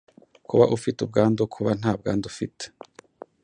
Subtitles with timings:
[0.47, 2.65] kuba ufite ubwandu, kuba nta bwandu ufite